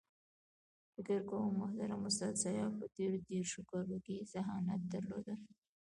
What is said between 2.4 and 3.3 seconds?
سیاف په تېرو